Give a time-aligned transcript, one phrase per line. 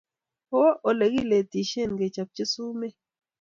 [0.47, 2.95] kowo ole kiletishe kechopchi sumek